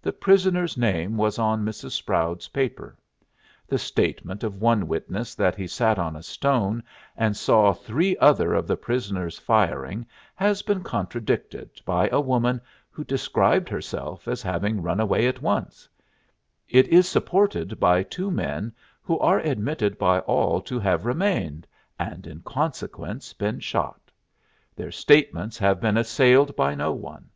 The 0.00 0.12
prisoner's 0.12 0.76
name 0.78 1.16
was 1.16 1.36
on 1.36 1.64
Mrs. 1.64 1.90
Sproud's 2.00 2.46
paper. 2.50 2.96
The 3.66 3.78
statement 3.80 4.44
of 4.44 4.62
one 4.62 4.86
witness 4.86 5.34
that 5.34 5.56
he 5.56 5.66
sat 5.66 5.98
on 5.98 6.14
a 6.14 6.22
stone 6.22 6.84
and 7.16 7.36
saw 7.36 7.72
three 7.72 8.16
other 8.18 8.54
of 8.54 8.68
the 8.68 8.76
prisoners 8.76 9.40
firing 9.40 10.06
has 10.36 10.62
been 10.62 10.84
contradicted 10.84 11.80
by 11.84 12.08
a 12.12 12.20
woman 12.20 12.60
who 12.92 13.02
described 13.02 13.68
herself 13.68 14.28
as 14.28 14.40
having 14.40 14.82
run 14.82 15.00
away 15.00 15.26
at 15.26 15.42
once; 15.42 15.88
it 16.68 16.86
is 16.86 17.08
supported 17.08 17.80
by 17.80 18.04
two 18.04 18.30
men 18.30 18.72
who 19.02 19.18
are 19.18 19.40
admitted 19.40 19.98
by 19.98 20.20
all 20.20 20.60
to 20.60 20.78
have 20.78 21.04
remained, 21.06 21.66
and 21.98 22.24
in 22.28 22.38
consequence 22.42 23.32
been 23.32 23.58
shot. 23.58 24.12
Their 24.76 24.92
statements 24.92 25.58
have 25.58 25.80
been 25.80 25.96
assailed 25.96 26.54
by 26.54 26.76
no 26.76 26.92
one. 26.92 27.30